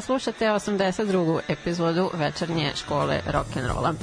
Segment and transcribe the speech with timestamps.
[0.00, 1.40] Slušate 82.
[1.48, 3.94] epizodu večernje škole rock'n'rolla.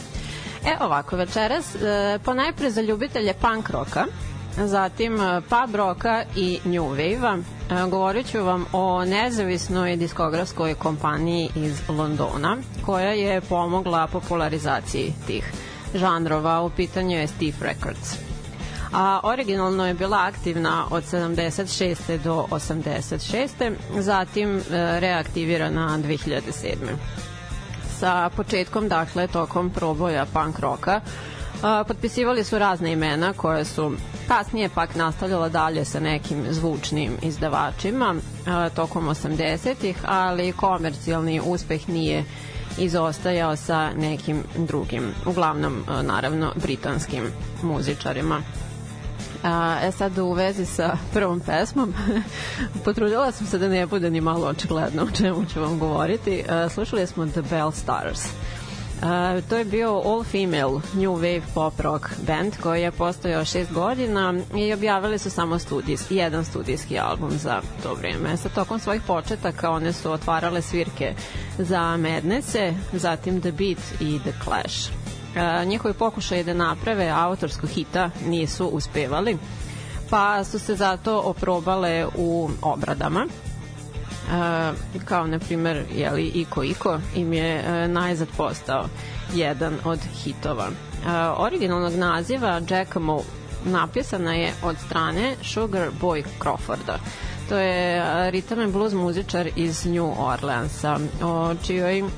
[0.65, 4.05] E ovako, večeras, e, po najpre za ljubitelje punk roka,
[4.57, 11.49] zatim e, pub roka i new wave-a, e, govorit ću vam o nezavisnoj diskografskoj kompaniji
[11.55, 15.51] iz Londona, koja je pomogla popularizaciji tih
[15.95, 16.61] žanrova.
[16.61, 18.32] U pitanju je Steve Records
[18.93, 22.17] a originalno je bila aktivna od 76.
[22.23, 23.75] do 86.
[23.99, 24.61] zatim e,
[24.99, 26.75] reaktivirana 2007.
[27.99, 31.01] Sa početkom, dakle, tokom proboja punk roka,
[31.87, 33.91] potpisivali su razne imena koje su
[34.27, 38.15] kasnije pak nastavljala dalje sa nekim zvučnim izdavačima
[38.75, 42.23] tokom 80-ih, ali komercijalni uspeh nije
[42.77, 47.23] izostajao sa nekim drugim, uglavnom naravno britanskim
[47.61, 48.41] muzičarima.
[49.43, 51.93] A, e sad u vezi sa prvom pesmom,
[52.85, 56.43] potrudila sam se da ne bude ni malo očigledno o čemu ću vam govoriti.
[56.49, 58.21] A, slušali smo The Bell Stars.
[59.03, 64.33] Uh, to je bio all-female new wave pop rock band koji je postojao šest godina
[64.55, 68.37] i objavili su samo studijs, jedan studijski album za to vreme.
[68.37, 71.13] Sa tokom svojih početaka one su otvarale svirke
[71.57, 75.02] za Madnesse, zatim The Beat i The Clash
[75.65, 79.37] njihovi pokušaje da naprave autorskog hita nisu uspevali,
[80.09, 83.27] pa su se zato oprobale u obradama.
[85.05, 88.85] kao na primer jeli, Iko Iko im je uh, najzad postao
[89.33, 90.67] jedan od hitova.
[90.67, 93.21] Uh, originalnog naziva Giacomo
[93.65, 96.97] napisana je od strane Sugar Boy Crawforda.
[97.49, 98.01] To je
[98.31, 102.09] ritam and blues muzičar iz New Orleansa, o čijoj uh,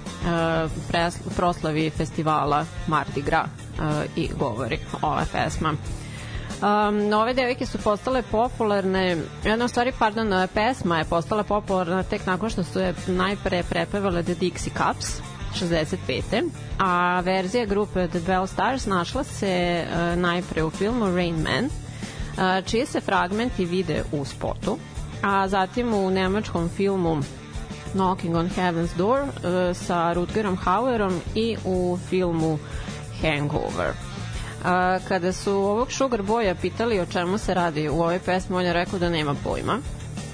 [1.36, 3.86] proslavi festivala Mardi Gras uh,
[4.16, 5.74] i govori ova pesma.
[6.62, 12.50] Um, ove devojke su postale popularne, jedna stvari, pardon, pesma je postala popularna tek nakon
[12.50, 15.22] što su je najpre prepevale The Dixie Cups,
[15.62, 16.50] 65.
[16.80, 22.66] A verzija grupe The Bell Stars našla se uh, najpre u filmu Rain Man, uh,
[22.66, 24.77] čije se fragmenti vide u spotu,
[25.25, 27.18] a zatim u nemačkom filmu
[27.92, 32.60] Knocking on Heaven's Door uh, sa Rutgerom Hauerom i u filmu
[33.22, 33.94] Hangover.
[34.66, 38.66] A, kada su ovog Sugar Boya pitali o čemu se radi u ovoj pesmi, on
[38.66, 39.77] je rekao da nema pojma,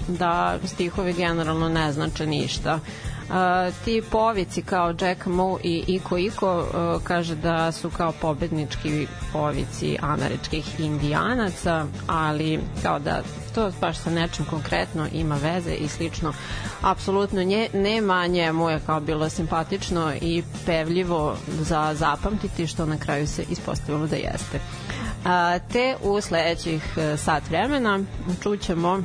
[0.07, 2.79] da stihovi generalno ne znače ništa.
[3.29, 3.35] Uh,
[3.85, 9.97] ti povici kao Jack Mo i Iko Iko uh, kaže da su kao pobednički povici
[10.01, 13.21] američkih indijanaca, ali kao da
[13.55, 16.33] to baš sa nečim konkretno ima veze i slično.
[16.81, 23.27] Apsolutno nje, nema njemu je kao bilo simpatično i pevljivo za zapamtiti što na kraju
[23.27, 24.59] se ispostavilo da jeste.
[25.25, 27.99] A, te u sledećih e, sat vremena
[28.43, 29.03] čućemo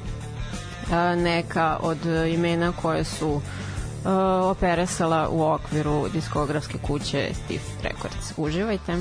[0.92, 1.98] a, neka od
[2.28, 3.40] imena koje su
[4.06, 8.32] uh, operesala u okviru diskografske kuće Steve Records.
[8.36, 8.96] Uživajte!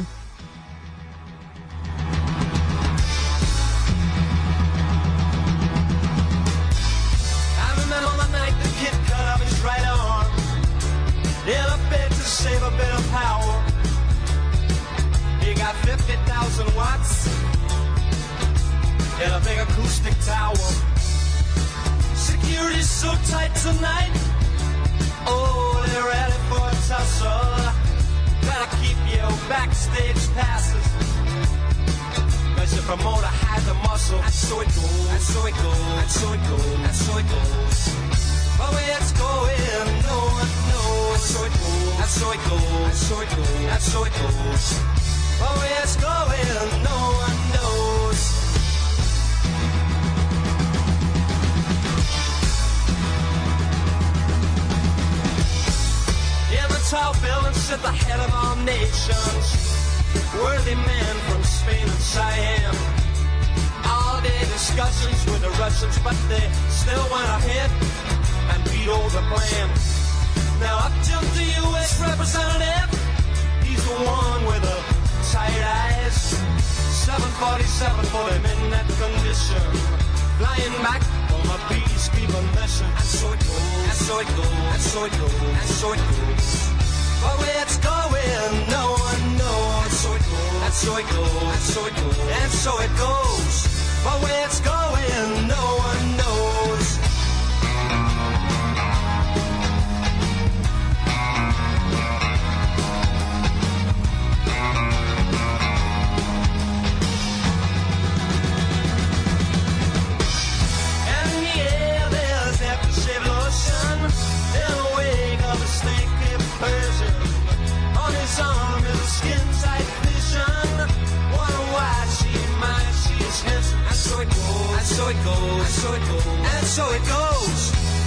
[125.25, 127.61] Goes, and so it goes, and so it goes.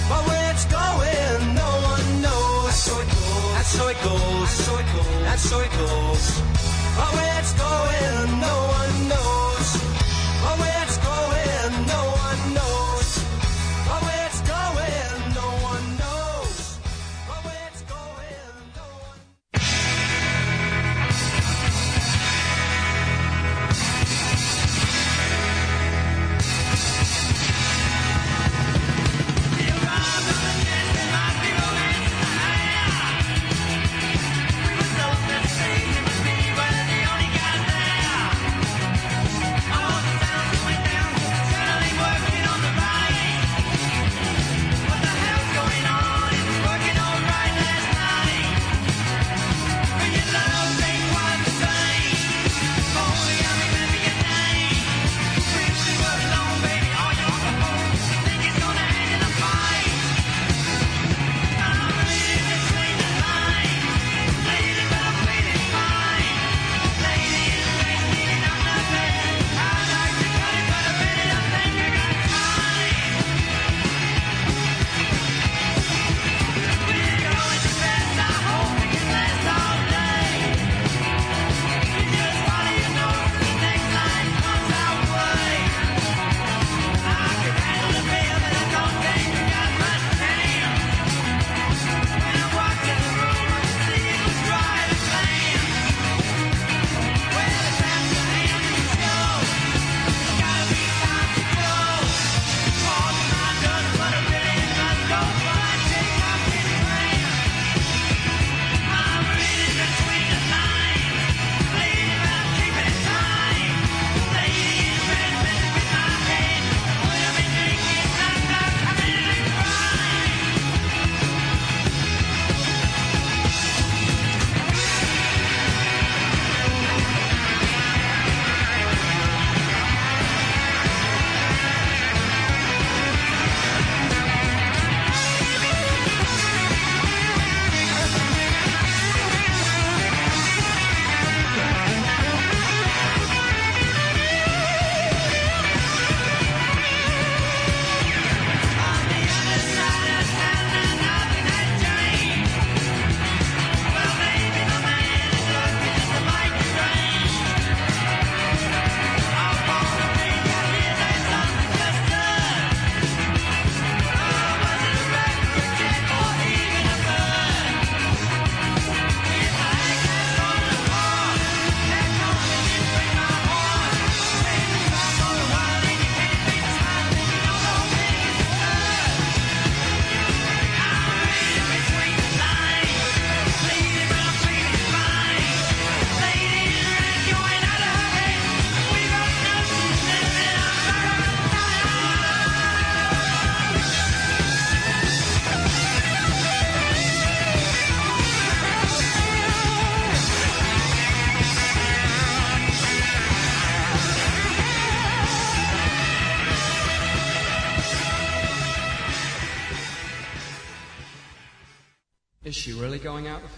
[0.09, 2.65] But where it's going, no one knows.
[2.69, 5.71] And so it goes, and so it goes, and so it goes, and so it
[5.77, 6.23] goes.
[6.97, 8.68] But where it's going, no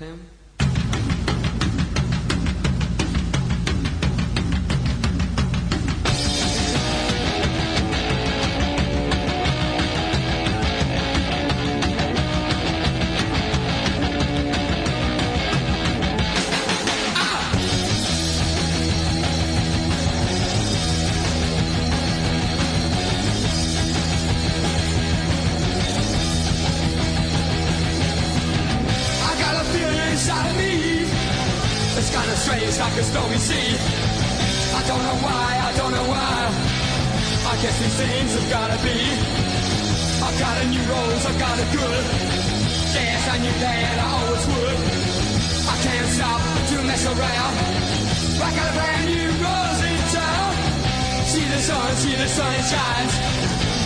[0.02, 0.41] him?
[32.92, 33.72] Like a stormy sea.
[34.76, 36.40] I don't know why, I don't know why.
[37.48, 39.00] I guess these things have gotta be.
[40.20, 42.04] I've got a new rose, I've got a good.
[42.92, 44.80] Yes, I knew that I always would.
[45.72, 47.54] I can't stop to mess around.
[48.44, 50.52] I got a brand new rose in town.
[51.32, 53.14] See the sun, see the sun it shines.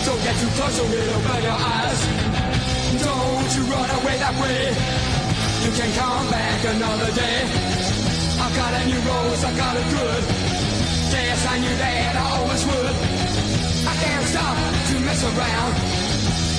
[0.05, 1.99] Don't get too close or it'll burn your eyes.
[3.05, 4.73] Don't you run away that way.
[5.61, 7.74] You can come back another day.
[8.55, 10.23] Got a new rose, I've got a good.
[11.11, 12.95] Yes, I knew that I always would.
[13.83, 14.55] I can't stop
[14.87, 15.73] to mess around.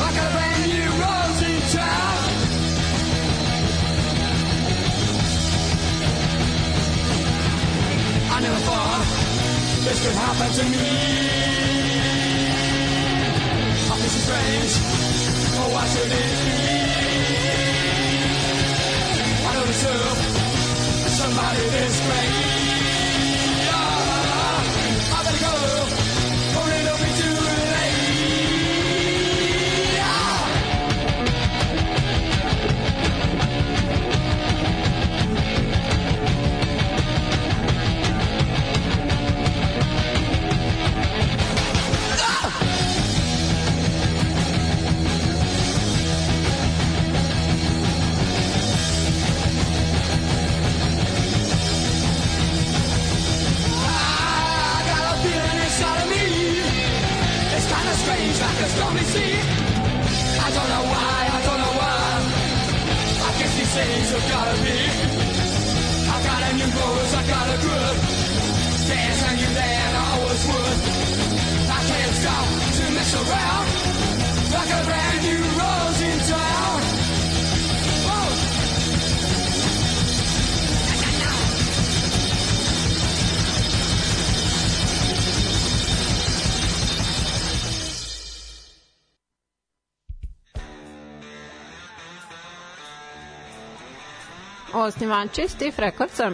[0.05, 2.17] I got a brand new rose in town.
[8.29, 9.03] I never thought
[9.89, 10.85] this could happen to me.
[13.89, 14.73] I feel so strange.
[15.57, 16.21] Oh, why should it be?
[19.49, 20.46] I don't deserve
[21.27, 22.56] somebody this great.
[64.29, 64.77] Gotta be.
[66.09, 68.06] I got a new rose, I got a good.
[94.77, 96.31] Osnivači Steve Recordsa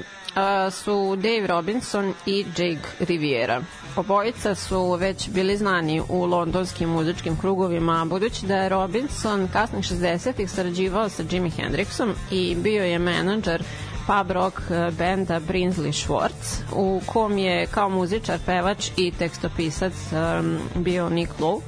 [0.70, 3.62] su Dave Robinson i Jake Riviera.
[3.96, 10.50] Obojica su već bili znani u londonskim muzičkim krugovima, budući da je Robinson kasnih 60-ih
[10.50, 13.62] sarađivao sa Jimi Hendrixom i bio je menadžer
[14.06, 20.58] pub rock e, benda Brinsley Schwartz, u kom je kao muzičar, pevač i tekstopisac um,
[20.74, 21.60] bio Nick Lowe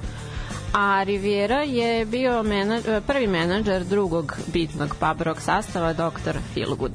[0.75, 6.39] a Riviera je bio menadž, prvi menadžer drugog bitnog pub rock sastava Dr.
[6.55, 6.93] Feelgood.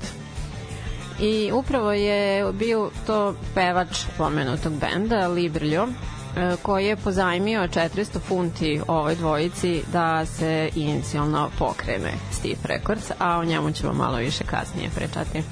[1.20, 8.20] I upravo je bio to pevač pomenutog benda, Lee Brljo, e, koji je pozajmio 400
[8.20, 14.44] funti ovoj dvojici da se inicijalno pokrene Steve Records, a o njemu ćemo malo više
[14.44, 15.44] kasnije pričati.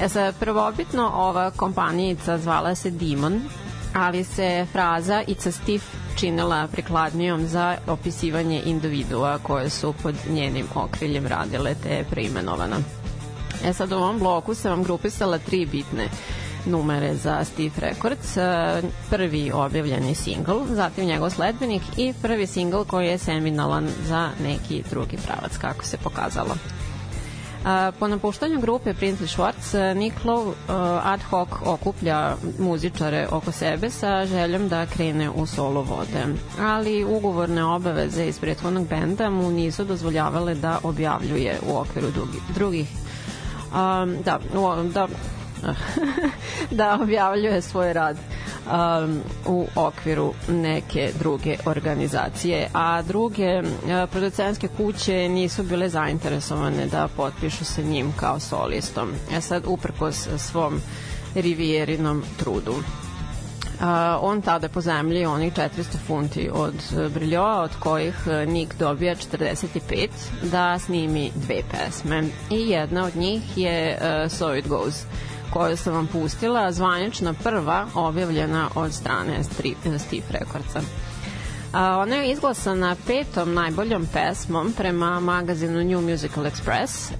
[0.00, 3.40] E sad, prvobitno ova kompanijica zvala se Demon,
[3.94, 10.66] ali se fraza It's a Steve činila prikladnijom za opisivanje individua koje su pod njenim
[10.74, 12.76] okriljem radile te preimenovana.
[13.64, 16.08] E sad u ovom bloku sam vam grupisala tri bitne
[16.66, 18.36] numere za Steve Records.
[18.36, 24.82] E, Prvi objavljeni singl, zatim njegov sledbenik i prvi singl koji je seminalan za neki
[24.90, 26.54] drugi pravac, kako se pokazalo.
[27.98, 30.52] Po napuštanju grupe Prince Schwartz, Nick Lowe
[31.02, 36.24] ad hoc okuplja muzičare oko sebe sa željom da krene u solo vode.
[36.60, 42.88] Ali ugovorne obaveze iz prethodnog benda mu nisu dozvoljavale da objavljuje u okviru drugi, drugih
[43.72, 44.38] um, da,
[44.94, 45.08] da
[46.78, 48.16] da objavljuje svoj rad
[48.66, 53.66] um, u okviru neke druge organizacije, a druge uh,
[54.10, 59.12] producentske kuće nisu bile zainteresovane da potpišu sa njim kao solistom.
[59.32, 60.80] E sad, uprkos svom
[61.34, 62.72] Rivierinom trudu.
[62.72, 63.88] Uh,
[64.20, 65.68] on tada pozemlji onih 400
[66.06, 70.08] funti od uh, Briljoa, od kojih uh, Nick dobija 45
[70.42, 72.22] da snimi dve pesme.
[72.50, 75.04] I jedna od njih je uh, So It Goes
[75.52, 79.44] koju sam vam pustila, zvanična prva objavljena od strane
[79.98, 80.80] Steve Recordsa.
[81.72, 87.12] A, ona je izglasana petom najboljom pesmom prema magazinu New Musical Express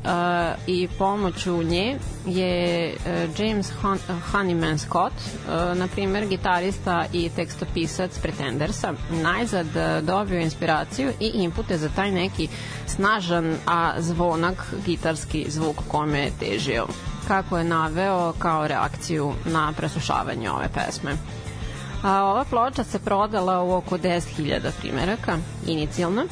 [0.66, 3.98] i pomoću nje je e, James Hon
[4.32, 5.12] Honeyman Scott,
[5.48, 8.92] a, na primer gitarista i tekstopisac Pretendersa,
[9.22, 12.48] najzad a, dobio inspiraciju i inpute za taj neki
[12.86, 16.86] snažan, a zvonak gitarski zvuk kome je težio
[17.28, 21.16] kako je naveo kao reakciju na preslušavanje ove pesme.
[22.02, 26.22] A, ova ploča se prodala u oko 10.000 primjeraka, inicijalno,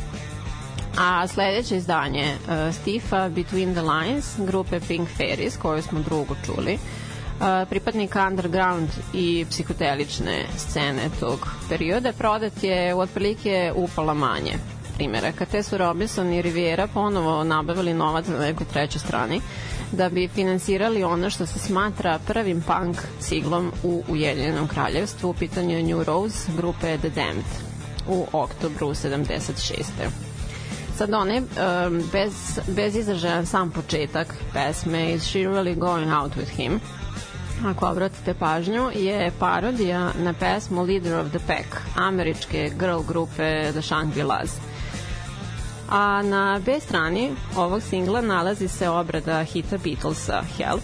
[0.98, 6.74] a sledeće izdanje uh, Stifa Between the Lines grupe Pink Fairies koju smo drugo čuli
[6.74, 14.52] uh, pripadnika underground i psihotelične scene tog perioda prodat je u otprilike upala manje
[14.96, 15.44] primjeraka.
[15.44, 19.40] Te su Robinson i Riviera ponovo nabavili novac na nekoj trećoj strani
[19.92, 25.30] da bi finansirali ono što se smatra prvim punk siglom u Ujedinjenom kraljevstvu.
[25.30, 27.44] U pitanju New Rose grupe The Damned
[28.08, 29.84] u oktobru 76.
[30.96, 36.50] Sad one, um, bez, bez izražaja sam početak pesme Is She Really Going Out With
[36.56, 36.80] Him,
[37.66, 43.82] ako obratite pažnju, je parodija na pesmu Leader of the Pack, američke girl grupe The
[43.82, 44.69] Shangri-Las
[45.90, 50.82] a na B strani ovog singla nalazi se obrada hita Beatlesa Help,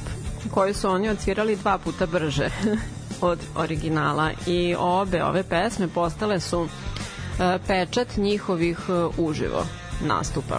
[0.54, 2.50] koju su oni odsvirali dva puta brže
[3.20, 9.66] od originala i obe ove pesme postale su e, pečat njihovih e, uživo
[10.06, 10.58] nastupa.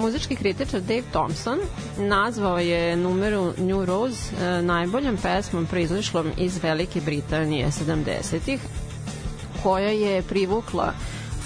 [0.00, 1.58] Muzički kritičar Dave Thompson
[1.98, 8.60] nazvao je numeru New Rose e, najboljom pesmom proizašlom iz Velike Britanije 70-ih
[9.62, 10.92] koja je privukla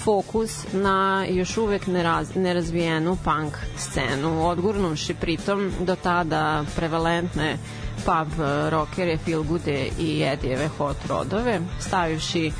[0.03, 7.57] fokus na još uvek neraz, nerazvijenu punk scenu, odgurnuši pritom do tada prevalentne
[8.05, 12.53] pub rockere, feel goode i Edijeve hot rodove, stavivši uh,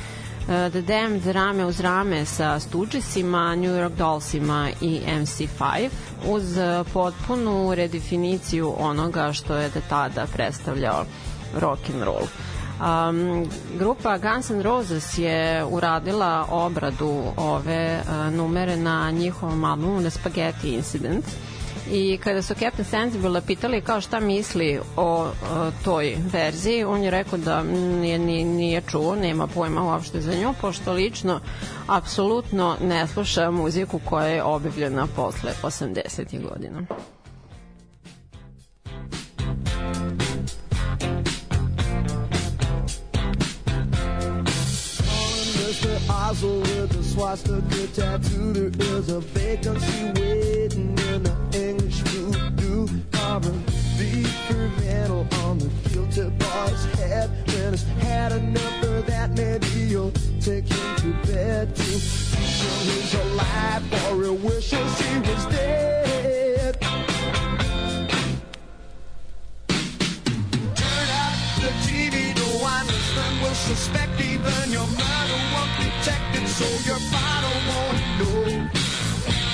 [0.46, 5.88] The Damned rame uz rame sa Stoogesima, New York Dollsima i MC5
[6.26, 6.58] uz
[6.92, 11.04] potpunu redefiniciju onoga što je do tada predstavljao
[11.60, 12.26] rock and roll.
[12.80, 13.46] Um,
[13.78, 20.74] grupa Guns N' Roses je uradila obradu ove uh, numere na njihovom albumu The Spaghetti
[20.74, 21.24] Incident
[21.90, 25.02] i kada su Captain Sensible pitali kao šta misli o,
[25.52, 30.34] o toj verziji, on je rekao da nije, nije, nije čuo, nema pojma uopšte za
[30.34, 31.40] nju, pošto lično
[31.86, 36.50] apsolutno ne sluša muziku koja je objavljena posle 80.
[36.50, 36.82] godina.
[46.34, 46.60] Mr.
[46.60, 48.70] With a swastika tattoo.
[48.70, 52.88] There is a vacancy waiting in the English voodoo.
[53.96, 57.30] Beef for metal on the guilty boy's head.
[57.46, 61.82] When he's had enough of that, maybe you'll take him to bed too.
[61.82, 67.03] He's alive or he wishes he was dead.
[73.64, 78.44] Suspect even your mother won't detect it, so your father won't know.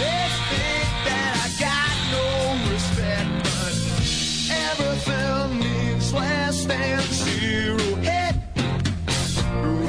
[0.00, 2.26] They think that I got no
[2.72, 3.72] respect, but
[4.66, 7.86] everything means less than zero.
[8.02, 8.34] Head,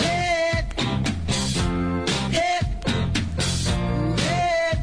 [0.06, 0.66] head,
[2.38, 2.66] head,
[4.20, 4.78] head.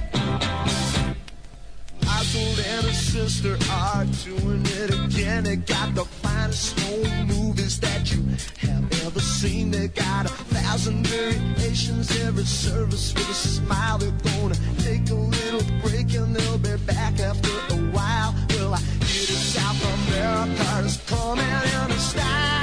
[2.09, 5.45] Oswald and his sister are doing it again.
[5.45, 8.25] They got the finest home movies that you
[8.69, 9.71] have ever seen.
[9.71, 13.97] They got a thousand variations, every service with a smile.
[13.97, 18.35] They're gonna take a little break and they'll be back after a while.
[18.51, 22.58] Well, I hear South America is coming in style.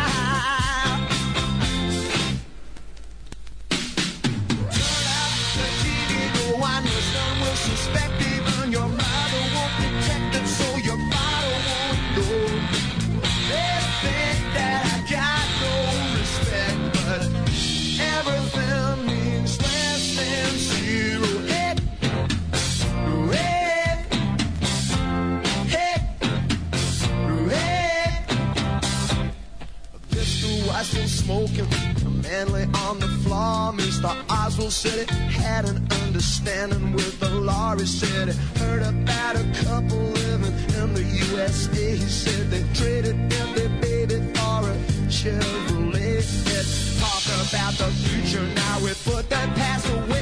[31.46, 33.74] Weston smoking, manly on the floor.
[33.74, 34.14] Mr.
[34.30, 37.76] Oswald said he had an understanding with the law.
[37.76, 41.96] He said he heard about a couple living in the USA.
[41.96, 44.76] He said they traded in their baby for a
[45.08, 46.24] Chevrolet.
[46.46, 48.80] Let's talk about the future now.
[48.80, 50.15] We put that past away.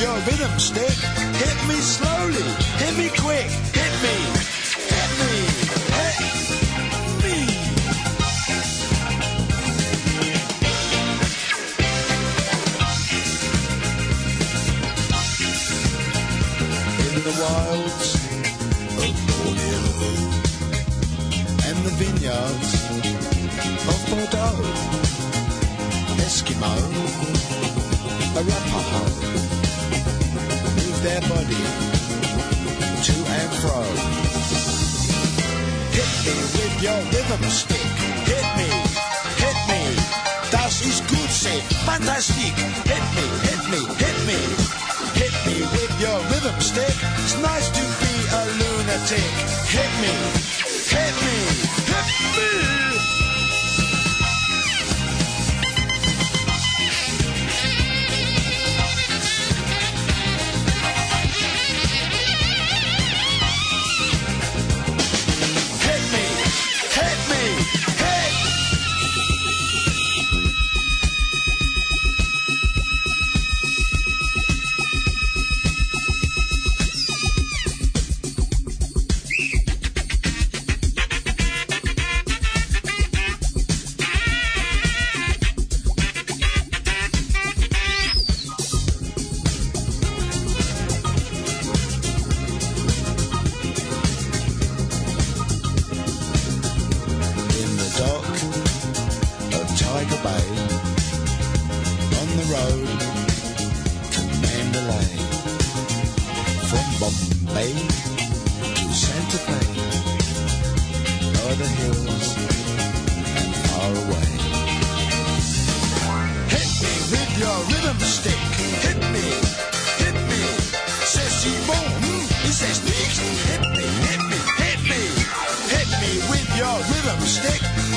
[0.00, 0.98] Your rhythm stick.
[1.40, 2.42] Hit me slowly,
[2.80, 3.48] hit me quick.
[3.76, 4.16] Hit me,
[4.92, 5.32] hit me,
[5.96, 6.18] hit
[7.22, 7.36] me.
[17.06, 18.08] In the wilds
[19.02, 19.82] of Borneo
[21.68, 22.70] and the vineyards
[23.90, 24.60] of Bordeaux,
[26.26, 26.74] Eskimo,
[28.36, 29.15] Arapaho,
[31.06, 31.62] their body
[33.06, 33.78] to and fro.
[35.94, 37.90] Hit me with your rhythm stick.
[38.30, 38.70] Hit me,
[39.42, 39.82] hit me.
[40.50, 42.54] Das ist gut, say, fantastic.
[42.90, 44.38] Hit me, hit me, hit me.
[45.20, 46.96] Hit me with your rhythm stick.
[47.22, 49.32] It's nice to be a lunatic.
[49.74, 50.14] Hit me,
[50.90, 51.36] hit me,
[51.90, 52.85] hit me.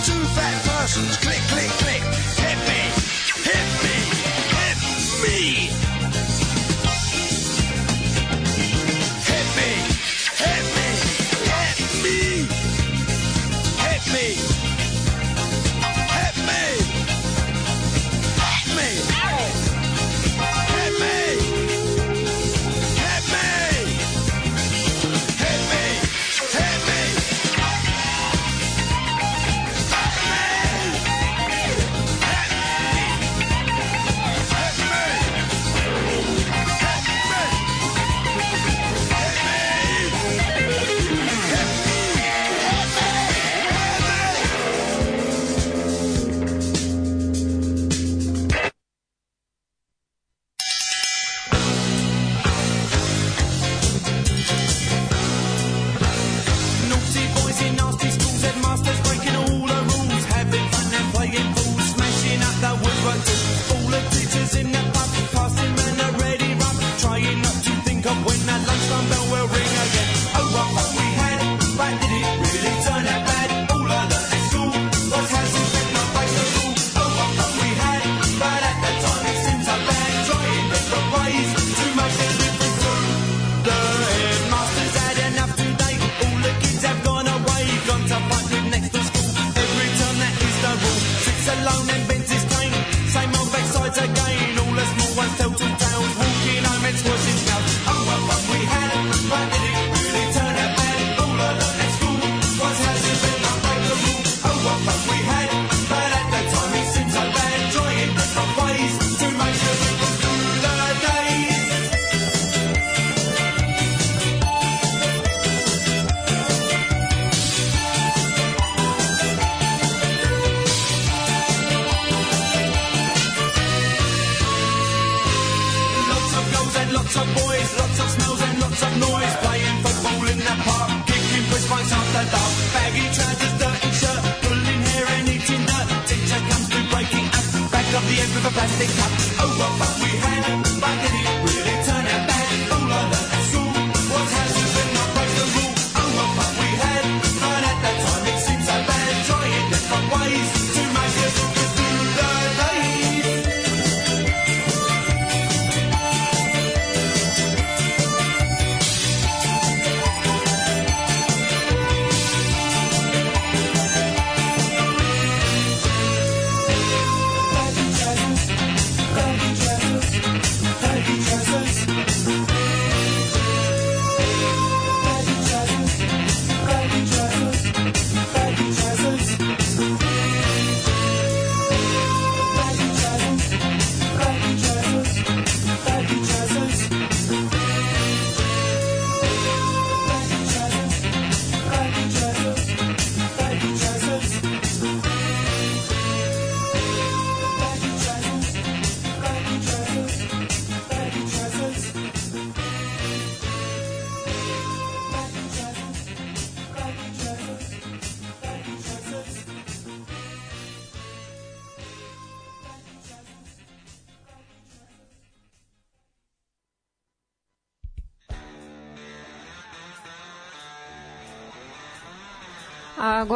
[0.02, 2.19] Two fat persons, click, click, click.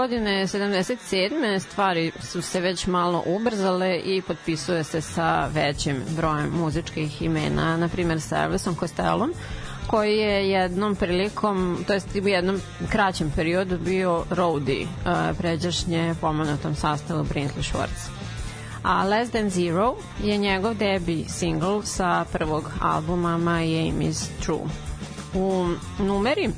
[0.03, 1.59] Godine 77.
[1.59, 7.87] stvari su se već malo ubrzale i potpisuje se sa većim brojem muzičkih imena, na
[7.87, 9.33] primjer sa Elvisom Costellom,
[9.87, 16.75] koji je jednom prilikom, to jest u jednom kraćem periodu bio roadie uh, pređašnje pomenutom
[16.75, 18.09] sastavu Brinsley Schwartz.
[18.83, 24.65] A Less Than Zero je njegov debi single sa prvog albuma My Aim Is True.
[25.33, 25.67] U
[25.99, 26.49] numeri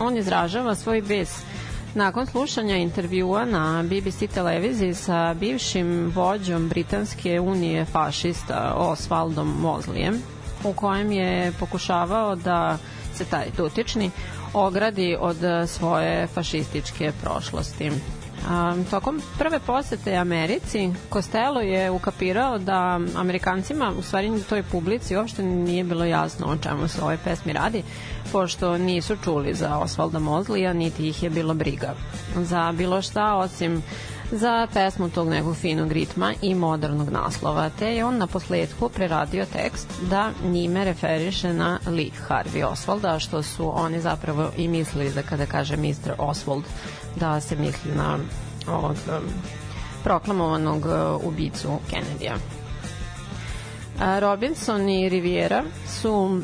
[0.00, 1.50] on izražava svoj bes
[1.94, 10.22] nakon slušanja intervjua na BBC televiziji sa bivšim vođom Britanske unije fašista Osvaldom Mozlijem,
[10.64, 12.78] u kojem je pokušavao da
[13.14, 14.10] se taj dotični
[14.54, 17.90] ogradi od svoje fašističke prošlosti.
[18.40, 25.42] Um, tokom prve posete Americi, Costello je ukapirao da Amerikancima, u stvari toj publici, uopšte
[25.42, 27.82] nije bilo jasno o čemu se ove pesmi radi,
[28.32, 31.94] pošto nisu čuli za Osvalda Mozlija, niti ih je bilo briga.
[32.36, 33.82] Za bilo šta, osim
[34.32, 39.46] za pesmu tog nekog finog ritma i modernog naslova, te je on na posledku preradio
[39.52, 45.22] tekst da njime referiše na lik Harvey Osvalda, što su oni zapravo i mislili da
[45.22, 46.12] kada kaže Mr.
[46.18, 46.62] Oswald
[47.16, 48.18] da se misli na
[48.68, 49.24] ovog um,
[50.04, 52.36] proklamovanog uh, ubicu Kennedy-a.
[54.20, 56.40] Robinson i Riviera su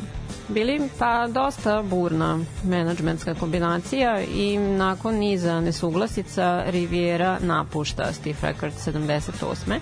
[0.47, 9.79] bili pa dosta burna menadžmentska kombinacija i nakon niza nesuglasica Riviera napušta Steve Records 78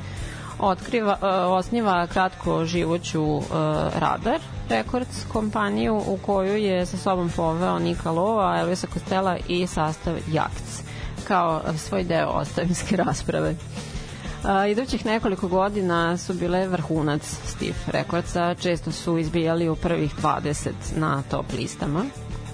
[0.60, 3.44] otkriva, uh, osniva kratko živoću uh,
[4.00, 10.14] Radar Records kompaniju u koju je sa sobom poveo Nika Lova, Elvisa Kostela i sastav
[10.32, 10.82] Jakts
[11.28, 13.56] kao svoj deo ostavinske rasprave.
[14.46, 20.72] Uh, idućih nekoliko godina su bile vrhunac Steve Recordsa, često su izbijali u prvih 20
[20.96, 22.06] na top listama.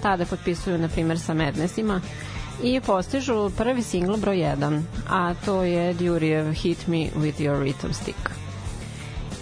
[0.02, 2.02] Tada potpisuju, na primjer, sa Madnessima
[2.64, 7.94] i postižu prvi singl broj 1, a to je Durijev Hit Me With Your Rhythm
[7.94, 8.30] Stick.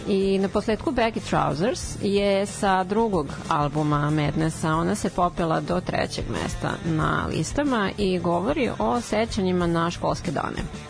[0.07, 6.25] I na posledku Baggy Trousers je sa drugog albuma Madnessa, ona se popela do trećeg
[6.29, 10.88] mesta na listama i govori o sećanjima na školske dane.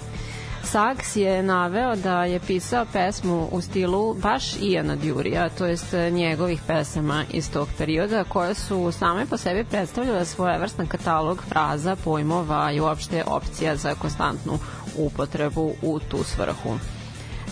[0.63, 6.61] Saks je naveo da je pisao pesmu u stilu baš Iana Djurija, to jest njegovih
[6.67, 12.79] pesama iz tog perioda, koje su same po sebi predstavljale svojevrstan katalog fraza, pojmova i
[12.79, 14.59] uopšte opcija za konstantnu
[14.97, 16.69] upotrebu u tu svrhu.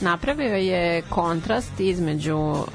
[0.01, 2.65] Napravio je kontrast između uh,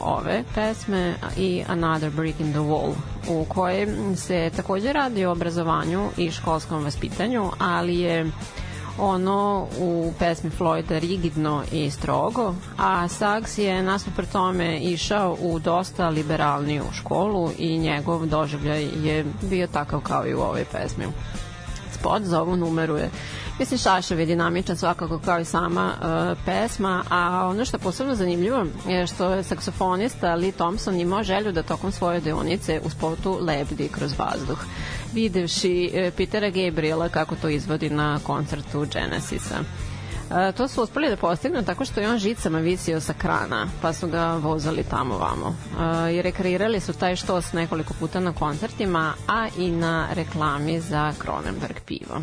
[0.00, 2.92] ove pesme i Another Brick in the Wall,
[3.28, 8.30] u kojem se takođe radi o obrazovanju i školskom vaspitanju, ali je
[8.98, 16.08] ono u pesmi Floyda rigidno i strogo, a Sags je nasuprot tome išao u dosta
[16.08, 21.04] liberalniju školu i njegov doživljaj je bio takav kao i u ovoj pesmi.
[21.92, 23.10] Spot za ovu numeru je
[23.58, 28.14] Mislim, Šašev je dinamičan svakako kao i sama uh, pesma, a ono što je posebno
[28.14, 33.38] zanimljivo je što je saksofonista Lee Thompson imao želju da tokom svoje deonice u spotu
[33.40, 34.58] lebdi kroz vazduh,
[35.14, 39.64] videvši uh, Petera Gabriela kako to izvodi na koncertu Genesisa.
[40.30, 43.92] E, to su uspeli da postignu tako što je on žicama visio sa krana, pa
[43.92, 45.56] su ga vozali tamo vamo.
[46.06, 51.12] E, I rekreirali su taj štos nekoliko puta na koncertima, a i na reklami za
[51.18, 52.20] Kronenberg pivo.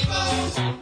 [0.00, 0.73] people.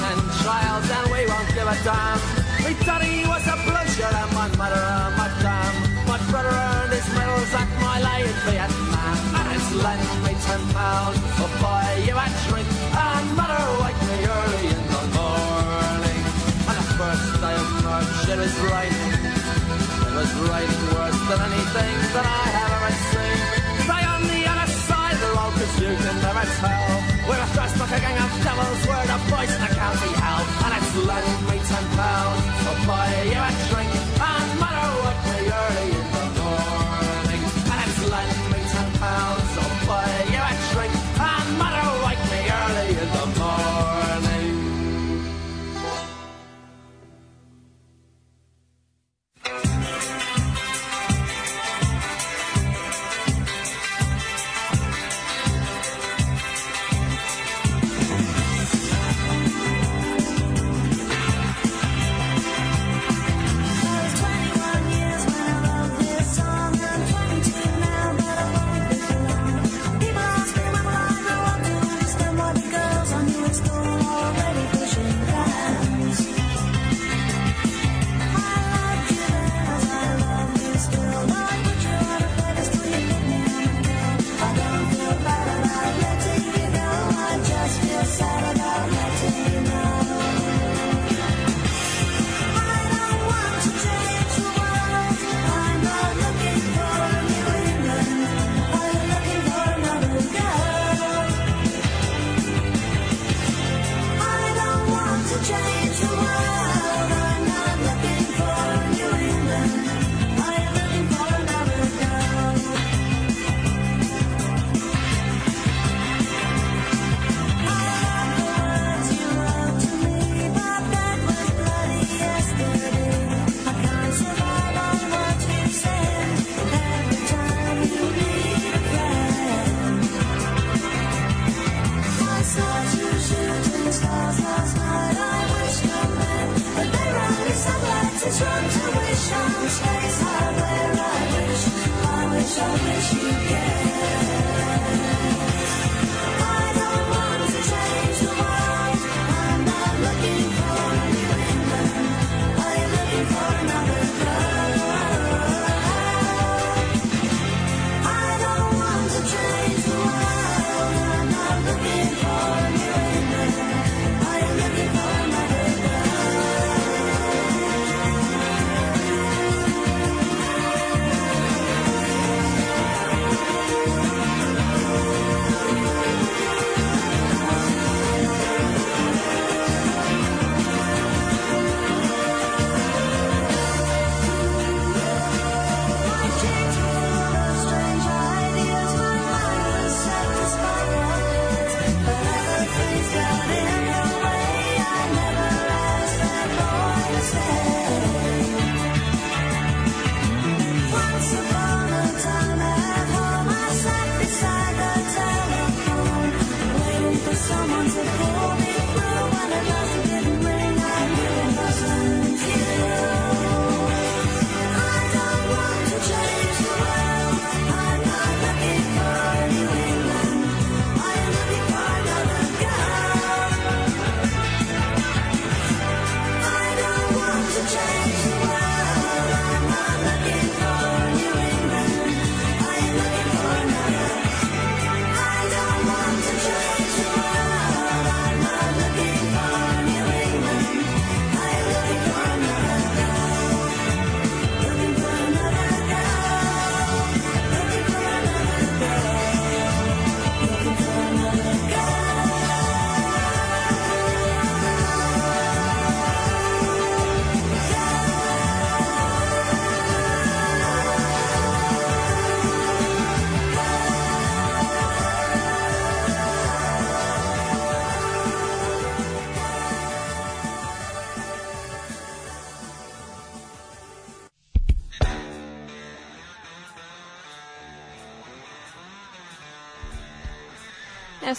[0.00, 2.42] and trials, and we won't give a damn.
[2.64, 4.86] We thought he was a bloodshed and uh, my mother
[5.18, 5.74] my madam.
[6.06, 9.16] My brother earned his medals at my lay in Vietnam.
[9.36, 12.68] And his lent me ten pounds for boy, you a drink.
[12.96, 16.22] And mother wake me early in the morning.
[16.70, 19.12] And the first day of March, it was raining.
[20.06, 23.38] It was raining worse than anything that I have ever seen.
[23.90, 26.94] Say on the other side of the road, cause you can never tell.
[27.26, 29.71] We're a thrust like a gang of devils, we're the boys
[31.12, 32.66] bloody meat and pounds.
[32.66, 33.81] I'll fire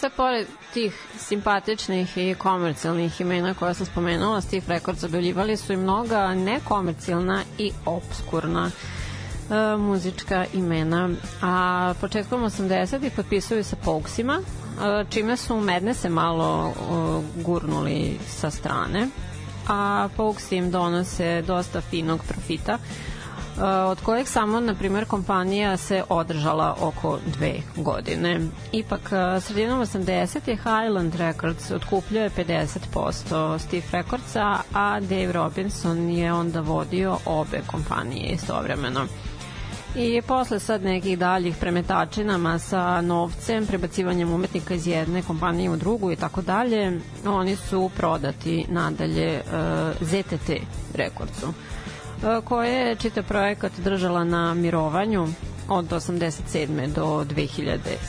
[0.04, 5.74] E sad, pored tih simpatičnih i komercijalnih imena koja sam spomenula, Steve Records objavljivali su
[5.74, 11.10] i mnoga nekomercijalna i obskurna e, muzička imena.
[11.42, 18.52] A početkom 80-ih potpisuju sa Poguesima, e, čime su Medne se malo e, gurnuli sa
[18.52, 19.08] strane,
[19.68, 22.78] a Pogues im donose dosta finog profita,
[23.62, 28.40] od kojeg samo, na primjer, kompanija se održala oko dve godine.
[28.72, 30.50] Ipak, uh, sredinom 80.
[30.50, 38.30] je Highland Records otkupljuje 50% Steve Recordsa, a Dave Robinson je onda vodio obe kompanije
[38.34, 39.08] istovremeno.
[39.96, 46.12] I posle sad nekih daljih premetačinama sa novcem, prebacivanjem umetnika iz jedne kompanije u drugu
[46.12, 50.50] i tako dalje, oni su prodati nadalje uh, ZTT
[50.96, 51.54] Recordsu.
[52.24, 55.28] E, koje je čitav projekat držala na mirovanju
[55.70, 56.94] od 87.
[56.94, 57.26] do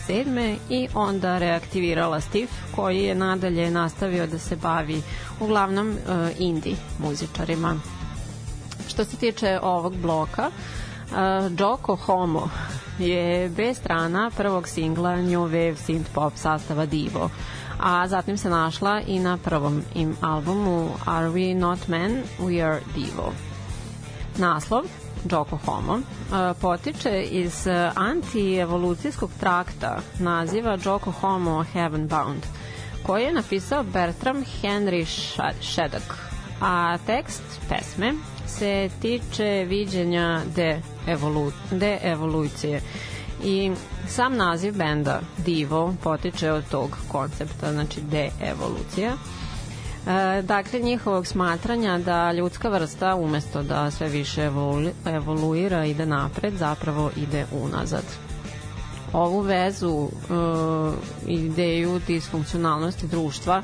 [0.07, 0.57] 2007.
[0.71, 2.47] i onda reaktivirala Steve
[2.77, 5.03] koji je nadalje nastavio da se bavi
[5.41, 5.97] uglavnom uh,
[6.39, 7.77] indie muzičarima.
[8.89, 12.51] Što se tiče ovog bloka, uh, Joko Homo
[12.99, 17.31] je B strana prvog singla New Wave synth pop sastava Divo
[17.79, 22.81] a zatim se našla i na prvom im albumu Are We Not Men, We Are
[22.95, 23.53] Divo.
[24.39, 24.85] Naslov
[25.30, 26.01] Joko Homo
[26.61, 32.47] potiče iz antievolucijskog trakta naziva Joko Homo Heaven Bound
[33.03, 35.05] koji je napisao Bertram Henry
[35.61, 36.14] Sheddock
[36.61, 38.14] a tekst pesme
[38.47, 42.80] se tiče viđenja de, evolu, de evolucije.
[43.45, 43.72] I
[44.09, 49.12] sam naziv benda Divo potiče od tog koncepta, znači de evolucija
[50.07, 56.55] E, dakle, njihovog smatranja da ljudska vrsta umesto da sve više evolu, evoluira, ide napred,
[56.57, 58.05] zapravo ide unazad.
[59.12, 60.34] Ovu vezu, e,
[61.26, 63.62] ideju disfunkcionalnosti društva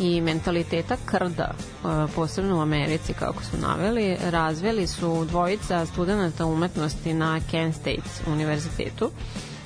[0.00, 7.14] i mentaliteta krda, e, posebno u Americi, kako su naveli, razveli su dvojica studenta umetnosti
[7.14, 9.10] na Kent State univerzitetu,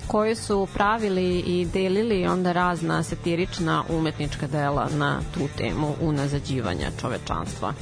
[0.07, 7.73] koji su pravili i delili onda razna satirična umetnička dela na tu temu unazađivanja čovečanstva.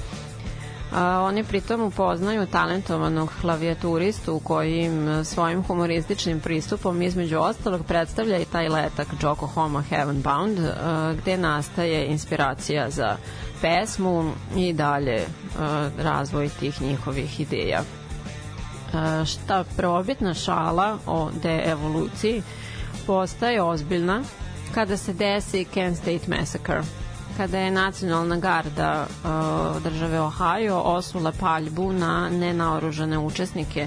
[0.95, 8.45] A, oni pritom upoznaju talentovanog klavijaturistu koji im svojim humorističnim pristupom između ostalog predstavlja i
[8.45, 13.17] taj letak Joko Homo Heaven Bound a, gde nastaje inspiracija za
[13.61, 15.25] pesmu i dalje
[15.59, 17.83] a, razvoj tih njihovih ideja
[19.27, 22.43] šta prvobitna šala o deevoluciji
[23.07, 24.23] postaje ozbiljna
[24.75, 26.83] kada se desi Kent State Massacre
[27.37, 33.87] kada je nacionalna garda uh, države Ohio osula paljbu na nenaoružane učesnike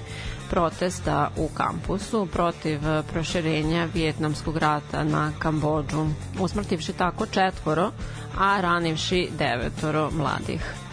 [0.49, 2.79] protesta u kampusu protiv
[3.11, 6.07] proširenja Vjetnamskog rata na Kambođu,
[6.39, 7.91] usmrtivši tako četvoro,
[8.39, 10.84] a ranivši devetoro mladih.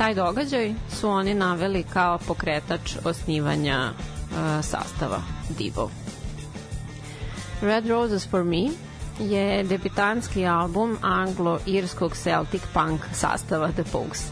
[0.00, 5.22] Taj događaj su oni naveli kao pokretač osnivanja uh, sastava
[5.58, 5.90] Divo.
[7.62, 8.68] Red Roses for Me
[9.18, 14.22] je debitanski album anglo-irskog Celtic punk sastava The Pogues.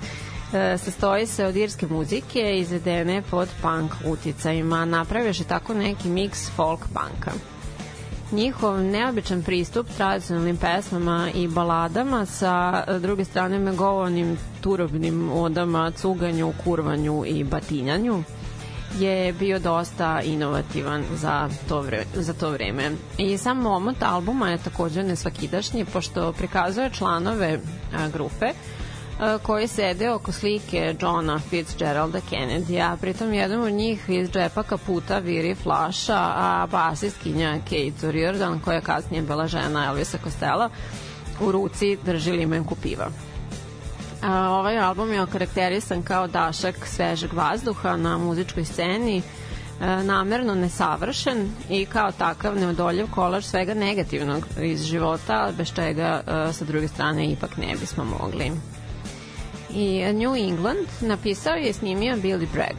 [0.52, 4.84] E, sastoji se od irske muzike izvedene pod punk uticajima.
[4.84, 7.32] Napravioše tako neki miks folk punka
[8.32, 14.38] njihov neobičan pristup tradicionalnim pesmama i baladama sa druge strane megovanim
[14.68, 18.22] turobnim odama, cuganju, kurvanju i batinjanju
[18.98, 22.90] je bio dosta inovativan za to, vre, za to vreme.
[23.18, 27.58] I sam momot albuma je takođe nesvakidašnji, pošto prikazuje članove
[27.96, 28.52] a, grupe,
[29.42, 35.18] koji sede oko slike Johna Fitzgeralda Kennedy, a pritom jedan od njih iz džepa kaputa
[35.18, 40.70] viri flaša, a basistkinja Kate Riordan, koja je kasnije bila žena Elvisa Costello,
[41.40, 43.10] u ruci drži limenku piva.
[44.22, 49.22] A, ovaj album je okarakterisan kao dašak svežeg vazduha na muzičkoj sceni,
[49.80, 56.88] namerno nesavršen i kao takav neodoljiv kolaž svega negativnog iz života, bez čega sa druge
[56.88, 58.52] strane ipak ne bismo mogli.
[59.70, 62.76] I New England napisao je i snimio Billy Bragg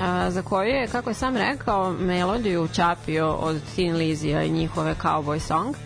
[0.00, 4.94] a, za koju je, kako je sam rekao, melodiju čapio od Tin Lizija i njihove
[5.02, 5.76] Cowboy Song,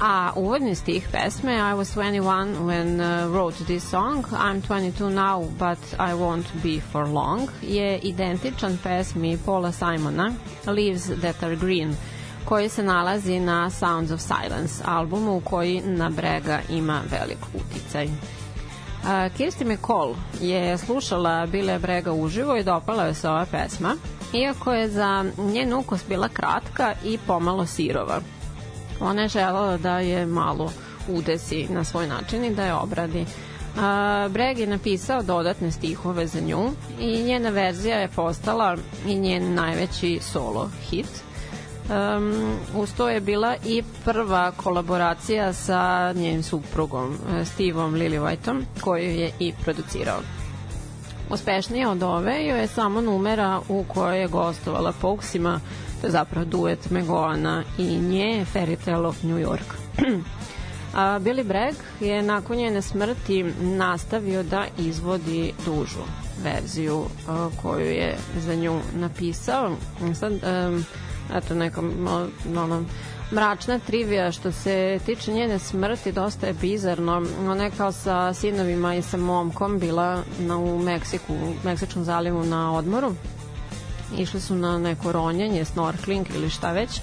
[0.00, 5.44] a uvodni stih pesme I was 21 when uh, wrote this song, I'm 22 now
[5.58, 10.34] but I won't be for long je identičan pesmi Paula Simona
[10.66, 11.96] Leaves That Are Green
[12.44, 18.08] koji se nalazi na Sounds of Silence albumu koji na Brega ima velik uticaj.
[19.36, 23.96] Kirsti McCall je slušala Bile Brega uživo i dopala joj se ova pesma,
[24.32, 28.20] iako je za njen ukus bila kratka i pomalo sirova.
[29.00, 30.72] Ona je želela da je malo
[31.08, 33.26] udesi na svoj način i da je obradi.
[33.78, 36.70] A, Breg je napisao dodatne stihove za nju
[37.00, 38.76] i njena verzija je postala
[39.06, 41.30] i njen najveći solo hit.
[41.90, 49.10] Um, uz to je bila i prva kolaboracija sa njenim suprugom eh, Steveom Lillywhightom koju
[49.10, 50.20] je i producirao.
[51.30, 55.60] Uspešnije od ove joj je samo numera u kojoj je gostovala Poguesima,
[56.00, 59.74] to je zapravo duet Megoana i nje Fairy Tale of New York.
[60.94, 66.04] A Billy Bragg je nakon njene smrti nastavio da izvodi dužu
[66.44, 67.04] verziju
[67.62, 69.76] koju je za nju napisao.
[70.14, 70.32] Sad,
[71.34, 71.82] eto, neka
[72.56, 72.84] ono,
[73.32, 77.22] mračna trivija što se tiče njene smrti dosta je bizarno.
[77.48, 82.44] Ona je kao sa sinovima i sa momkom bila na, u Meksiku, u Meksičkom zalivu
[82.44, 83.14] na odmoru.
[84.18, 87.00] Išli su na neko ronjenje, snorkling ili šta već.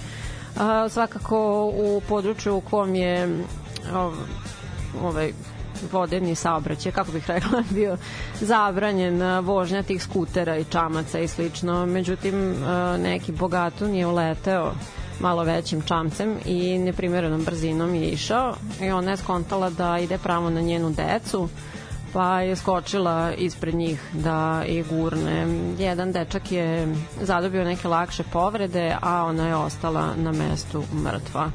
[0.57, 3.43] A, svakako u području u kom je
[5.01, 5.31] ovaj
[5.91, 7.97] vodeni saobraćaj, kako bih rekla, bio
[8.41, 11.85] zabranjen vožnja tih skutera i čamaca i slično.
[11.85, 12.55] Međutim,
[12.99, 14.73] neki bogatun je uleteo
[15.19, 20.49] malo većim čamcem i neprimerenom brzinom je išao i ona je skontala da ide pravo
[20.49, 21.49] na njenu decu
[22.13, 25.47] pa je skočila ispred njih da ih gurne.
[25.79, 31.51] Jedan dečak je zadobio neke lakše povrede, a ona je ostala na mestu mrtva.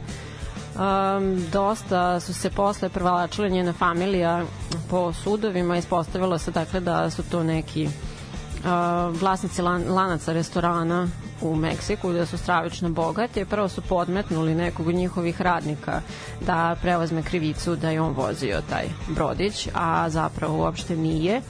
[0.74, 4.44] Um, dosta su se posle prevalačile njena familija
[4.90, 11.08] po sudovima, ispostavilo se dakle da su to neki uh, vlasnici lan, lanaca restorana
[11.42, 13.44] u Meksiku da su stravično bogati.
[13.44, 16.00] Prvo su podmetnuli nekog od njihovih radnika
[16.40, 21.42] da preozme krivicu da je on vozio taj brodić, a zapravo uopšte nije.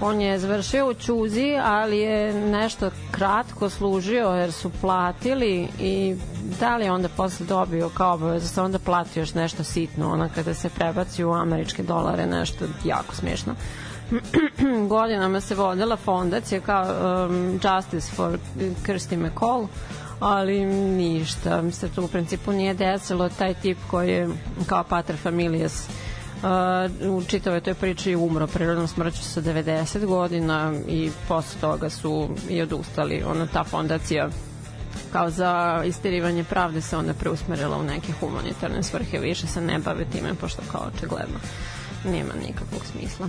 [0.00, 6.16] On je završio u Ćuzi, ali je nešto kratko služio jer su platili i
[6.60, 10.28] da li onda posle dobio kao obavez da se onda plati još nešto sitno, ona
[10.28, 13.54] kada se prebaci u američke dolare, nešto jako smiješno.
[14.88, 16.84] godinama se vodila fondacija kao
[17.26, 18.38] um, Justice for
[18.86, 19.66] Kirsty McCall,
[20.20, 24.28] ali ništa se tu u principu nije desilo taj tip koji je
[24.66, 25.88] kao pater familijas
[26.38, 32.28] Uh, u čitavoj toj priči umro prirodnom smrću sa 90 godina i posle toga su
[32.48, 33.24] i odustali.
[33.30, 34.28] Ona ta fondacija
[35.12, 40.04] kao za istirivanje pravde se onda preusmerila u neke humanitarne svrhe, više se ne bave
[40.04, 41.38] time, pošto kao očigledno
[42.04, 43.28] nema nikakvog smisla.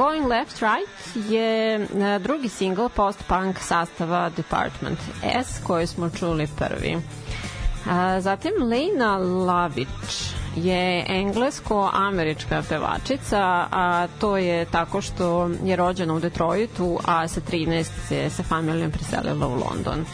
[0.00, 4.98] Going Left Right je e, drugi singl post-punk sastava Department
[5.44, 6.96] S koji smo čuli prvi.
[7.90, 16.20] A, zatim Lena Lavić je englesko-američka pevačica, a to je tako što je rođena u
[16.20, 20.04] Detroitu, a sa 13 se sa familijom preselila u London.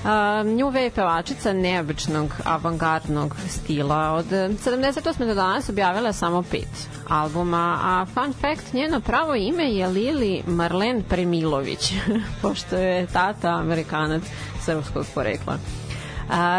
[0.00, 0.06] Uh,
[0.46, 4.12] New Wave pevačica neobičnog avangardnog stila.
[4.12, 5.26] Od 78.
[5.26, 11.02] do danas objavila samo pet albuma, a fun fact, njeno pravo ime je Lili Marlen
[11.02, 11.92] Premilović,
[12.42, 14.22] pošto je tata amerikanac
[14.64, 15.58] srpskog porekla.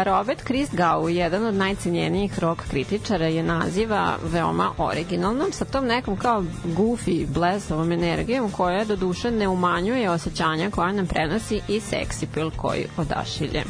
[0.04, 6.44] Robert Christgau, jedan od najcenjenijih rock kritičara, je naziva veoma originalnom, sa tom nekom kao
[6.64, 12.50] goofy, blesavom energijom koja do duše ne umanjuje osjećanja koja nam prenosi i seksi pil
[12.56, 13.64] koji odašilje.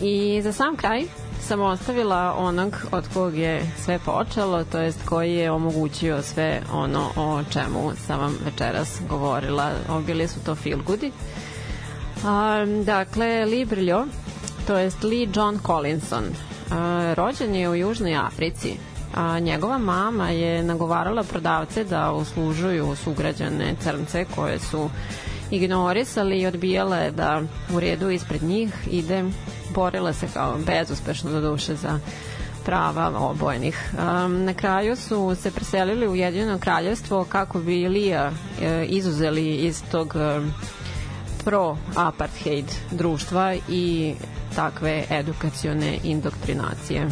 [0.00, 1.02] I za sam kraj
[1.40, 7.10] sam ostavila onog od kog je sve počelo, to jest koji je omogućio sve ono
[7.16, 9.70] o čemu sam vam večeras govorila.
[9.88, 11.12] Obili su to feel goodi.
[12.24, 14.06] A, dakle, Libriljo,
[14.66, 16.24] to jest Lee John Collinson,
[16.70, 18.76] a, rođen je u Južnoj Africi.
[19.40, 24.90] Njegova mama je nagovarala prodavce da uslužuju sugrađane crnce koje su
[25.50, 27.42] ignorisali i odbijale da
[27.74, 29.24] u redu ispred njih ide
[29.74, 31.98] borila se kao bezuspešno do duše za
[32.64, 33.92] prava obojenih.
[33.92, 38.30] Um, na kraju su se preselili u Jedino kraljevstvo kako bi Lija
[38.62, 40.40] e, izuzeli iz tog e,
[41.44, 44.14] pro-apartheid društva i
[44.56, 47.08] takve edukacione indoktrinacije.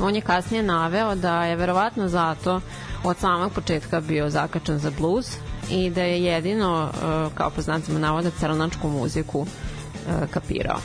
[0.00, 2.60] On je kasnije naveo da je verovatno zato
[3.04, 5.36] od samog početka bio zakačan za blues
[5.70, 10.78] i da je jedino, e, kao po znacima navoda, crnačku muziku e, kapirao.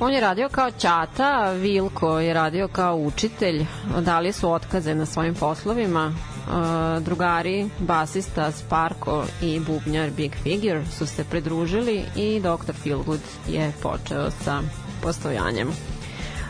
[0.00, 3.66] On je radio kao ćata, Vilko je radio kao učitelj,
[4.00, 6.12] dali su otkaze na svojim poslovima,
[6.48, 12.72] e, drugari, basista Sparko i bubnjar Big Figure su se pridružili i Dr.
[12.82, 14.62] Feelgood je počeo sa
[15.02, 15.68] postojanjem.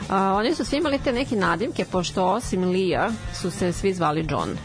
[0.09, 4.27] A, oni su svi imali te neke nadimke, pošto osim Lija su se svi zvali
[4.31, 4.57] John.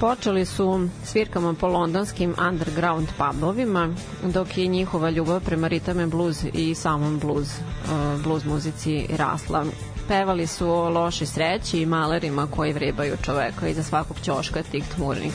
[0.00, 6.74] Počeli su svirkama po londonskim underground pubovima, dok je njihova ljubav prema ritame blues i
[6.74, 9.64] samom blues, uh, blues muzici rasla.
[10.08, 15.32] Pevali su o loši sreći i malerima koji vrebaju čoveka iza svakog ćoška tih tmurnih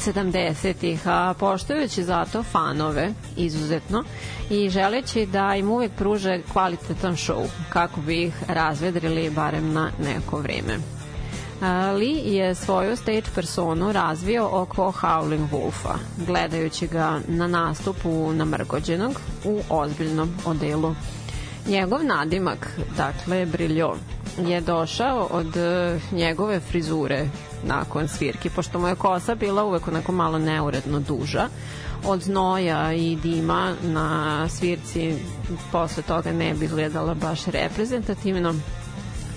[0.00, 4.04] 70-ih, a poštujući zato fanove izuzetno
[4.50, 10.38] i želeći da im uvek pruže kvalitetan show kako bi ih razvedrili barem na neko
[10.38, 10.78] vreme.
[11.94, 15.96] Lee je svoju stage personu razvio oko Howling Wolfa,
[16.26, 20.94] gledajući ga na nastupu namrgođenog u ozbiljnom odelu.
[21.68, 23.94] Njegov nadimak, dakle Briljo,
[24.46, 27.28] je došao od e, njegove frizure
[27.64, 31.48] nakon svirki, pošto mu je kosa bila uvek onako malo neuredno duža,
[32.04, 35.14] od znoja i dima na svirci
[35.72, 38.54] posle toga ne bi izgledala baš reprezentativno,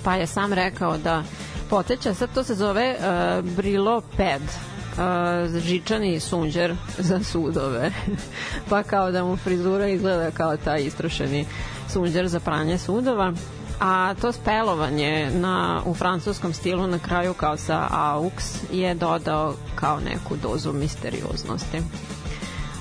[0.04, 1.24] pa je sam rekao da
[1.70, 7.92] poteća, sad to se zove uh, Brilo Ped, uh, žičani sunđer za sudove.
[8.70, 11.46] pa kao da mu frizura izgleda kao taj istrošeni
[11.94, 13.34] sunđer za pranje sudova
[13.82, 20.00] a to spelovanje na, u francuskom stilu na kraju kao sa aux je dodao kao
[20.00, 21.82] neku dozu misterioznosti.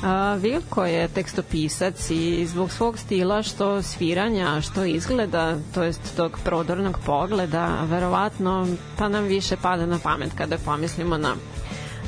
[0.02, 6.38] A, Vilko je tekstopisac i zbog svog stila što sviranja, što izgleda, to jest tog
[6.44, 8.66] prodornog pogleda, verovatno
[8.98, 11.34] pa nam više pada na pamet kada pomislimo na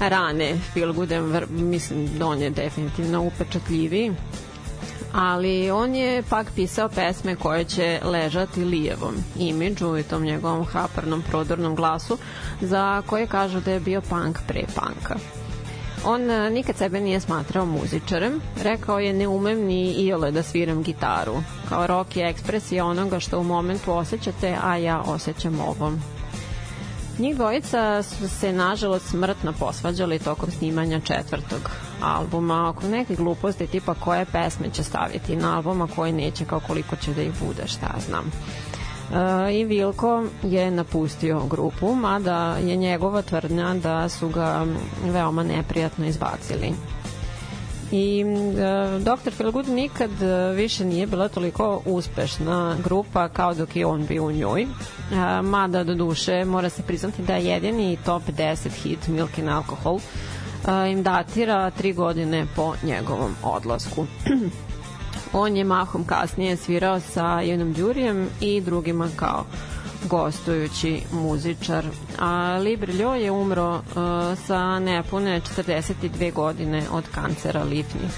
[0.00, 0.94] rane Phil
[1.48, 4.12] mislim da on je definitivno upečatljiviji
[5.12, 11.22] ali on je pak pisao pesme koje će ležati lijevom imidžu i tom njegovom haparnom
[11.22, 12.18] prodornom glasu
[12.60, 15.16] za koje kažu da je bio punk pre panka.
[16.04, 20.82] On e, nikad sebe nije smatrao muzičarem, rekao je ne umem ni iole da sviram
[20.82, 21.34] gitaru.
[21.68, 26.00] Kao rock je ekspresija onoga što u momentu osjećate, a ja osjećam ovom.
[27.18, 33.94] Njih dvojica su se nažalost smrtno posvađali tokom snimanja četvrtog albuma oko neke gluposti tipa
[33.94, 37.94] koje pesme će staviti na albuma koje neće kao koliko će da ih bude šta
[38.06, 38.30] znam.
[39.46, 44.66] E, I Vilko je napustio grupu, mada je njegova tvrdnja da su ga
[45.04, 46.72] veoma neprijatno izbacili.
[47.92, 49.32] I e, Dr.
[49.32, 50.10] Feelgood nikad
[50.54, 54.62] više nije bila toliko uspešna grupa kao dok je on bio u njoj.
[54.62, 54.66] E,
[55.42, 59.96] mada do duše mora se priznati da je jedini top 10 hit Milk and Alcohol
[59.96, 60.41] e,
[60.90, 64.06] im datira tri godine po njegovom odlasku.
[65.32, 69.44] on je mahom kasnije svirao sa Jenom Đurijem i drugima kao
[70.08, 71.84] gostujući muzičar.
[72.18, 73.82] A Libriljo je umro uh,
[74.46, 78.10] sa nepune 42 godine od kancera lifnih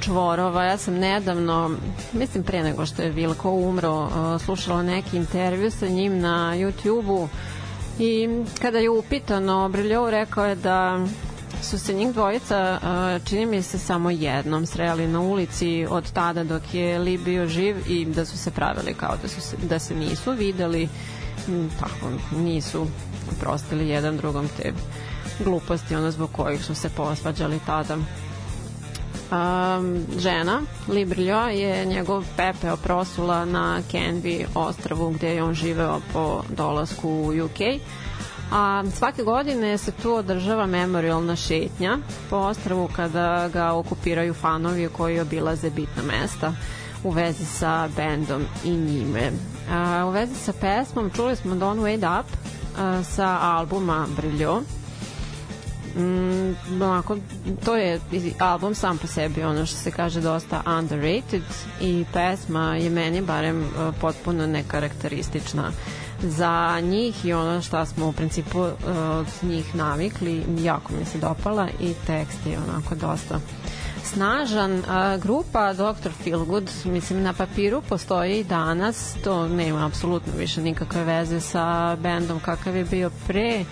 [0.00, 0.64] čvorova.
[0.64, 1.70] Ja sam nedavno,
[2.12, 7.28] mislim pre nego što je Vilko umro, uh, slušala neki intervju sa njim na YouTube-u
[7.98, 8.28] i
[8.62, 11.06] kada je upitano, Briljov rekao je da
[11.62, 12.78] su se njih dvojica,
[13.24, 17.76] čini mi se, samo jednom sreli na ulici od tada dok je Li bio živ
[17.88, 20.88] i da su se pravili kao da, su se, da se nisu videli
[21.80, 22.86] tako, nisu
[23.40, 24.72] prostili jedan drugom te
[25.44, 27.96] gluposti, ono zbog kojih su se posvađali tada.
[29.32, 36.42] Um, žena, Libriljo, je njegov pepeo prosula na Canby ostravu gde je on živeo po
[36.56, 37.80] dolasku u UK.
[38.54, 41.98] A svake godine se tu održava memorialna šetnja
[42.30, 46.52] po ostravu kada ga okupiraju fanovi koji obilaze bitna mesta
[47.04, 49.32] u vezi sa bendom i njime.
[49.70, 52.26] A, u vezi sa pesmom čuli smo Don't Wait Up
[52.78, 54.62] a, sa albuma Briljo.
[55.96, 57.16] Mm, onako,
[57.64, 58.00] to je
[58.38, 61.42] album sam po sebi ono što se kaže dosta underrated
[61.80, 65.72] i pesma je meni barem potpuno nekarakteristična
[66.22, 68.60] za njih i ono što smo u principu
[69.18, 73.40] od njih navikli jako mi se dopala i tekst je onako dosta
[74.04, 74.82] snažan.
[74.88, 76.10] A, grupa Dr.
[76.24, 79.16] Feelgood, mislim, na papiru postoji i danas.
[79.24, 83.64] To nema apsolutno više nikakve veze sa bendom kakav je bio pre.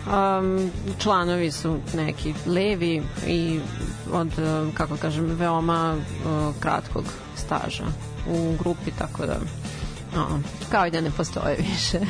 [0.00, 3.60] Um, članovi su neki levi i
[4.12, 4.28] od,
[4.74, 7.04] kako kažem, veoma uh, kratkog
[7.36, 7.84] staža
[8.28, 9.36] u grupi, tako da
[10.14, 10.40] uh,
[10.70, 12.00] kao i da ne postoje više.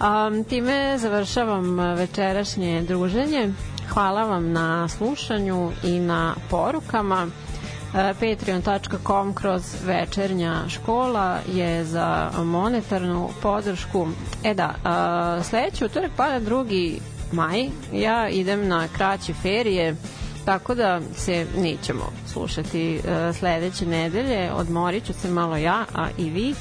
[0.00, 3.52] Um, time završavam večerašnje druženje.
[3.88, 7.26] Hvala vam na slušanju i na porukama.
[7.92, 14.08] Patreon.com kroz večernja škola je za monetarnu podršku.
[14.44, 14.74] E da,
[15.44, 17.00] sledeći utorak pada drugi
[17.32, 17.68] maj.
[17.92, 19.96] Ja idem na kraće ferije,
[20.44, 23.00] tako da se nećemo slušati
[23.38, 24.52] sledeće nedelje.
[24.52, 26.54] Odmorit ću se malo ja, a i vi.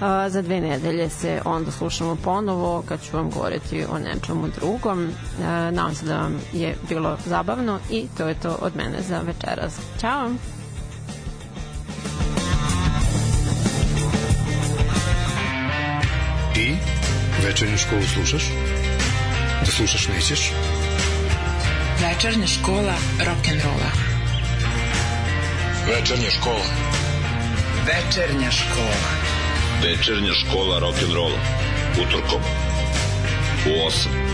[0.00, 5.10] A, za dve nedelje se onda slušamo ponovo kad ću vam govoriti o nečemu drugom.
[5.42, 9.20] A, nadam se da vam je bilo zabavno i to je to od mene za
[9.20, 9.74] večeras.
[10.00, 10.30] Ćao!
[16.54, 16.76] Ti
[17.46, 18.44] večernju školu slušaš?
[19.60, 20.52] Da slušaš nećeš?
[22.02, 23.90] Večernja škola rock'n'rolla.
[25.86, 26.66] Večernja škola.
[27.86, 29.25] Večernja škola.
[29.82, 31.40] Večernja škola rock'n'rolla.
[32.02, 32.40] Utorkom.
[33.66, 34.25] U 8.